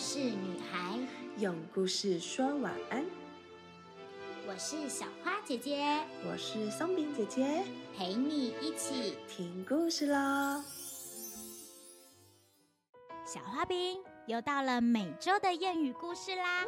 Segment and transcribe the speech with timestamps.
[0.00, 0.98] 事女孩，
[1.36, 3.04] 用故事说晚安。
[4.48, 5.84] 我是小花姐姐，
[6.26, 7.62] 我是松饼姐姐，
[7.94, 10.64] 陪你一起听故事喽。
[13.26, 16.64] 小花饼又到了每周的谚语故事啦。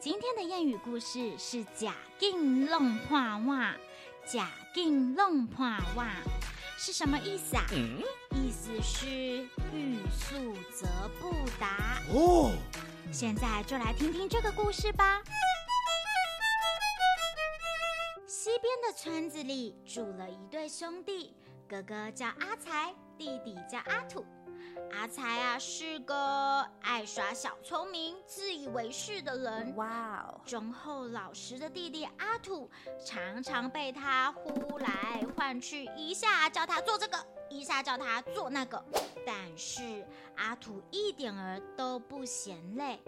[0.00, 3.76] 今天的谚语故事是“假劲弄破袜
[4.26, 5.64] ”，“假劲弄破
[5.94, 6.10] 袜”
[6.80, 7.66] 是什么意思啊？
[8.30, 9.08] 意思是
[9.72, 10.86] 欲速则
[11.20, 12.52] 不达哦。
[13.10, 15.20] 现在就来听听这个故事吧。
[18.28, 21.34] 西边的村子里住了一对兄弟，
[21.68, 24.24] 哥哥叫阿才，弟弟叫阿土。
[24.92, 29.76] 阿才啊是个爱耍小聪明、自以为是的人。
[29.76, 30.40] 哇哦！
[30.44, 32.70] 忠厚老实的弟弟阿土
[33.04, 38.82] 常常被他呼来唤去，一下叫他做这个，一下叫他做那个。
[39.26, 42.98] 但是阿土一点儿都不嫌累。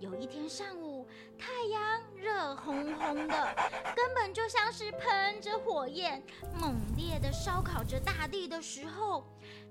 [0.00, 1.06] 有一天上午，
[1.38, 3.54] 太阳热烘烘的，
[3.94, 6.22] 根本就像是喷着火焰，
[6.58, 9.24] 猛烈的烧烤着大地的时候，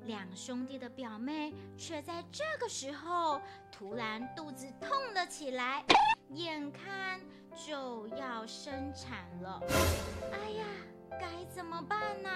[0.06, 5.84] 两兄弟的表妹却在这个时候突然肚子痛了起来，
[6.30, 7.20] 眼看
[7.56, 9.62] 就要生产了。
[10.32, 10.66] 哎呀，
[11.20, 12.30] 该怎么办呢？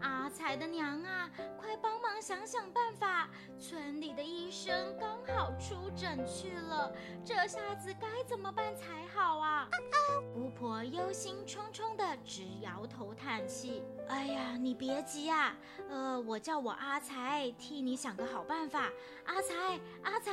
[0.00, 3.28] 阿才的娘啊，快帮忙想想办法！
[3.58, 6.90] 村里的医生刚好出诊去了，
[7.22, 9.68] 这下子该怎么办才好啊？
[10.34, 15.54] 巫婆忧心忡忡的直摇头叹气：“哎呀，你别急啊，
[15.90, 18.88] 呃，我叫我阿才替你想个好办法。
[19.26, 20.32] 阿才，阿才，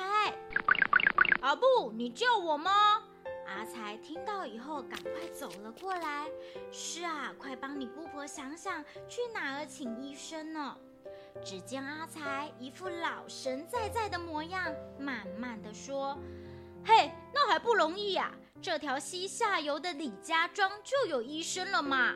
[1.41, 3.03] 阿布，你救我吗？”
[3.47, 6.27] 阿才听到以后，赶快走了过来。
[6.71, 10.77] 是啊，快帮你姑婆想想，去哪儿请医生呢？
[11.43, 16.17] 只见阿才一副老神在在的模样，慢慢的说
[16.83, 18.31] ：“嘿，那还不容易呀！
[18.61, 22.13] 这条溪下游的李家庄就有医生了嘛。”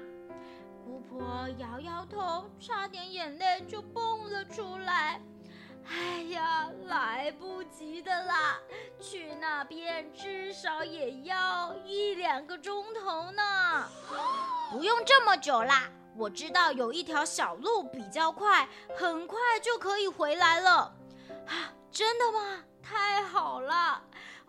[0.84, 5.22] 姑婆摇摇头，差点眼泪就蹦了出来。
[5.88, 6.70] 哎呀，
[7.32, 8.60] 不及的啦！
[9.00, 13.90] 去那边至少也要一两个钟头呢。
[14.72, 20.94] 不用这么久啦，我知道有一条小路比较快，很快就可以回来了。
[21.48, 22.64] 啊，真的吗？
[22.82, 24.02] 太好了！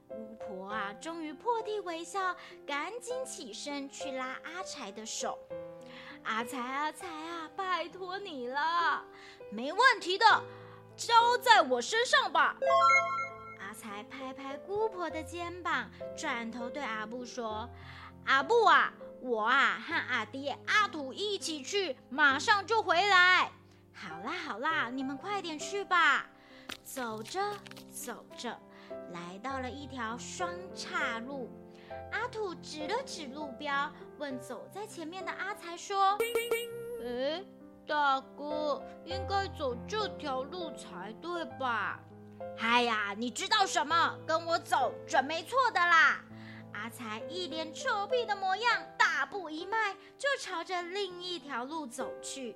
[0.09, 5.39] 巫婆啊，终于破涕为笑，赶紧起身去拉阿才的手。
[6.25, 9.03] 阿才，阿才啊，拜托你了，
[9.51, 10.25] 没问题的。
[11.07, 12.57] 交在我身上吧。
[13.61, 17.69] 阿才拍拍姑婆的肩膀，转头对阿布说
[18.27, 23.51] ：“阿布啊，我啊和阿爹阿土一起去，马上就回来。”
[23.95, 26.27] 好啦好啦，你们快点去吧。
[26.85, 27.41] 走着
[27.91, 28.59] 走着，
[29.13, 31.51] 来到了一条双岔路。
[32.11, 36.19] 阿土指了指路标，问走在前面的阿才说
[37.05, 37.47] ：“嗯。”
[37.87, 42.01] 大哥，应该走这条路才对吧？
[42.59, 44.19] 哎呀，你知道什么？
[44.27, 46.21] 跟我走准没错的啦！
[46.73, 52.55] 阿才一脸臭屁的模样，大步一迈就朝着另一条路走去。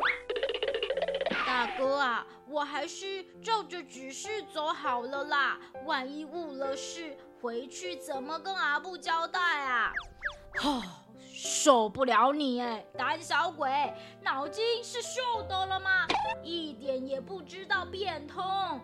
[1.46, 9.92] 大哥啊，我还是照着指示走好了啦，万一误了事，回去怎么跟阿布交代啊？
[10.58, 11.05] 哈。
[11.38, 13.70] 受不了你哎，胆小鬼，
[14.22, 16.06] 脑筋是秀逗了吗？
[16.42, 18.80] 一点也不知道变通。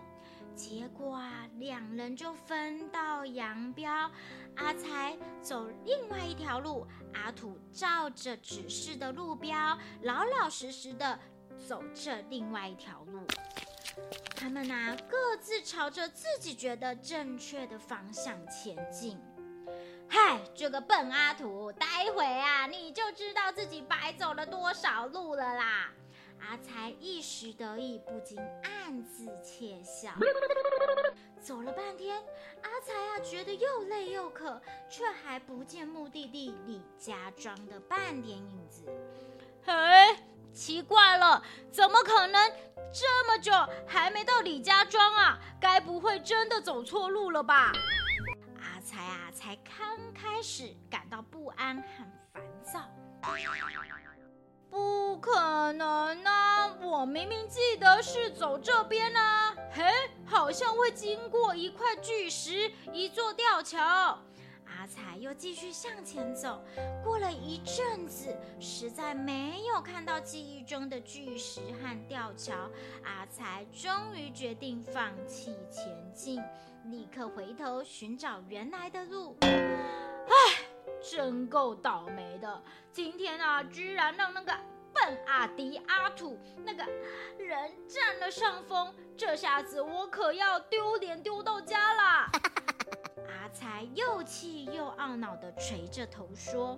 [0.55, 4.11] 结果啊，两人就分道扬镳。
[4.57, 11.19] 阿才走另外一条路，阿土照着指示的路标，老老实实的
[11.67, 13.27] 走这另外一条路。
[14.37, 19.19] 他们呐，各自朝着自己觉得正确的方向前进。
[20.33, 25.91] 嗨，这个笨阿土，待会啊，你就知道自己白走了多少路了啦！
[26.41, 30.11] 阿才一时得意，不禁暗自窃笑。
[31.39, 32.17] 走了半天，
[32.63, 34.59] 阿才啊，觉得又累又渴，
[34.89, 38.87] 却还不见目的地李家庄的半点影子。
[39.63, 40.17] 嘿，
[40.51, 42.51] 奇怪了，怎么可能
[42.91, 43.53] 这么久
[43.87, 45.39] 还没到李家庄啊？
[45.61, 47.71] 该不会真的走错路了吧？
[48.93, 52.05] 才啊，才刚开始感到不安和
[52.35, 52.81] 烦躁。
[54.69, 56.75] 不可能啊！
[56.83, 59.83] 我明明记得是走这边啊，嘿，
[60.27, 63.83] 好像会经过一块巨石，一座吊桥。
[64.67, 66.61] 阿阿才又继续向前走。
[67.05, 72.69] 过了一阵子，实在没有看到记忆中的巨石和吊桥，
[73.05, 76.43] 阿才终于决定放弃前进，
[76.87, 79.37] 立刻回头寻找原来的路。
[79.41, 80.33] 唉，
[81.11, 82.63] 真够倒霉的！
[82.93, 84.53] 今天啊，居然让那个
[84.93, 86.85] 笨阿迪阿土那个
[87.39, 92.31] 人占了上风，这下子我可要丢脸丢到家啦！
[93.29, 96.77] 阿才又气又懊恼地垂着头说。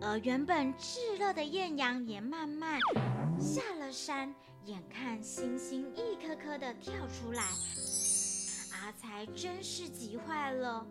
[0.00, 2.78] 而原本炙热的艳阳也慢慢
[3.38, 4.34] 下了山，
[4.64, 7.42] 眼看星星一颗颗的跳出来，
[8.82, 10.84] 阿才真是急坏了。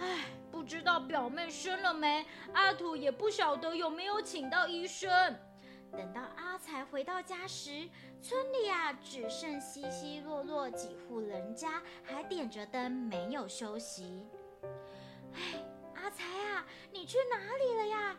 [0.00, 2.26] 唉，不知道表妹生了没？
[2.52, 5.08] 阿土也不晓得有没有请到医生。
[5.92, 7.88] 等到阿才回到家时，
[8.20, 14.26] 村里啊只剩稀稀落落几户人家还点着灯，没有休息。
[15.32, 15.64] 唉，
[15.94, 18.16] 阿才啊，你去哪里了呀？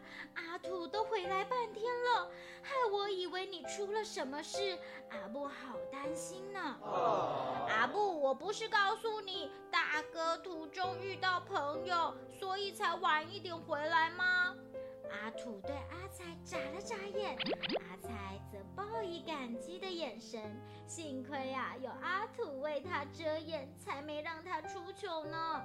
[4.00, 4.80] 了什么事，
[5.10, 6.60] 阿布好担心呢。
[7.68, 14.56] 阿布，我不是告诉你，大哥途中遇到朋友，所以才晚一点回来吗？
[15.12, 17.36] 阿土对阿才眨了眨眼，
[17.90, 20.42] 阿才则报以感激的眼神。
[20.88, 25.62] 幸亏呀，有阿土为他遮掩，才没让他出糗呢。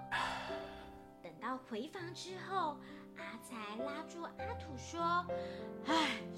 [1.23, 2.77] 等到回房之后，
[3.17, 5.35] 阿才拉住阿土说：“唉，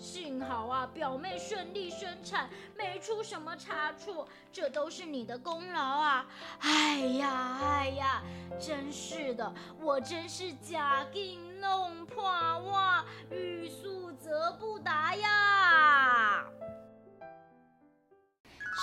[0.07, 6.25] 幸好啊，表妹顺利生产，没出什么差错，这都是你的功劳啊！
[6.61, 8.23] 哎呀，哎呀，
[8.61, 16.45] 真是的，我真是假定弄破哇，欲速则不达呀！”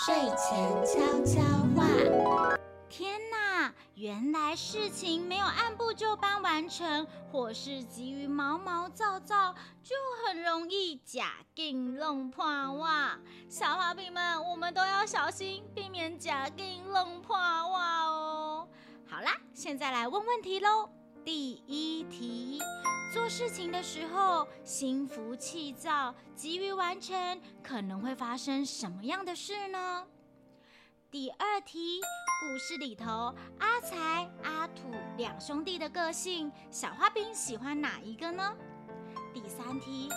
[0.05, 1.41] 睡前悄悄
[1.73, 2.52] 话。
[3.95, 9.53] 原来事情没有按部就班完成，或是急于毛毛躁躁，
[9.83, 9.95] 就
[10.25, 12.43] 很容易假定弄破
[12.73, 13.19] 哇！
[13.47, 18.67] 小花饼们，我们都要小心，避免假定弄破哇哦！
[19.07, 20.89] 好啦，现在来问问题喽。
[21.23, 22.59] 第一题：
[23.13, 30.07] 做事情的时候心浮气躁，急于完成，可能会发生什么样的事呢？
[31.13, 32.01] 第二题，
[32.41, 33.05] 故事里头
[33.59, 38.51] 阿才、阿土两兄弟的个性，小花饼喜欢哪一个呢？
[39.31, 40.09] 第三题，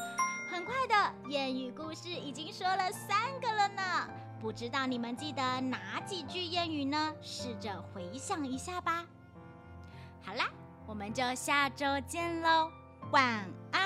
[0.51, 0.95] 很快的
[1.29, 4.09] 谚语故事已经说了三个了呢，
[4.41, 7.15] 不知道你们记得哪几句谚语呢？
[7.21, 9.05] 试着回想一下吧。
[10.25, 10.49] 好啦，
[10.87, 12.71] 我们就下周见喽，
[13.13, 13.86] 晚安。